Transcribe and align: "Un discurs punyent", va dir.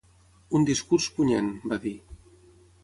"Un 0.59 0.65
discurs 0.69 1.11
punyent", 1.19 1.53
va 1.73 1.81
dir. 1.87 1.97